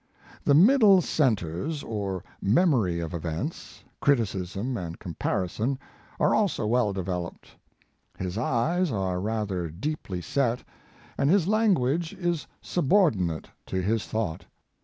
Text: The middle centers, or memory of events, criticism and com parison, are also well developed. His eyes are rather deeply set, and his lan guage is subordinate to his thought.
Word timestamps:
The 0.43 0.55
middle 0.55 0.99
centers, 1.01 1.83
or 1.83 2.23
memory 2.41 2.99
of 2.99 3.13
events, 3.13 3.83
criticism 3.99 4.75
and 4.75 4.97
com 4.97 5.15
parison, 5.19 5.77
are 6.19 6.33
also 6.33 6.65
well 6.65 6.91
developed. 6.91 7.55
His 8.17 8.35
eyes 8.35 8.91
are 8.91 9.21
rather 9.21 9.69
deeply 9.69 10.19
set, 10.19 10.63
and 11.19 11.29
his 11.29 11.47
lan 11.47 11.75
guage 11.75 12.13
is 12.15 12.47
subordinate 12.63 13.49
to 13.67 13.79
his 13.79 14.07
thought. 14.07 14.43